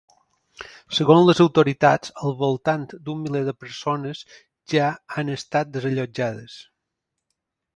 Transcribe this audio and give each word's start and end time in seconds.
Segons 0.99 1.27
les 1.29 1.41
autoritats 1.43 2.13
al 2.29 2.33
voltant 2.39 2.87
d’un 2.93 3.21
miler 3.25 3.43
de 3.49 3.53
persones 3.65 4.25
ja 4.75 4.89
han 5.17 5.33
estat 5.35 5.73
desallotjades. 5.77 6.57